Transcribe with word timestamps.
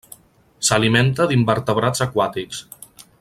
S'alimenta 0.69 1.27
d'invertebrats 1.33 2.05
aquàtics. 2.09 2.65